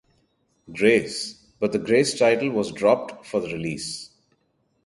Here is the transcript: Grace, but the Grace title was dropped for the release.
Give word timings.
Grace, 0.73 1.35
but 1.59 1.73
the 1.73 1.77
Grace 1.77 2.17
title 2.17 2.49
was 2.49 2.71
dropped 2.71 3.23
for 3.23 3.39
the 3.39 3.53
release. 3.53 4.09